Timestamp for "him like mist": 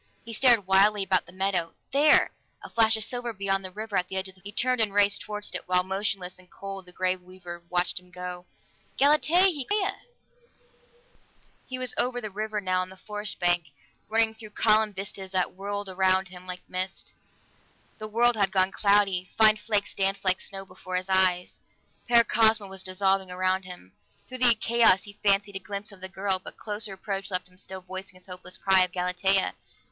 16.29-17.13